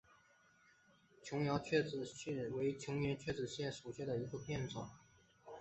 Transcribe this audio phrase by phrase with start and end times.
[1.21, 4.89] 琼崖穴子蕨为禾叶蕨科穴子蕨属下的一个种。